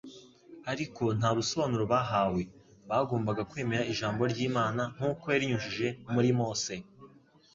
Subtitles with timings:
[0.71, 2.41] Ariko nta busobanuro bahawe.
[2.89, 6.73] Bagombaga kwemera ijambo ry’Imana nkuko yarinyujije muri Mose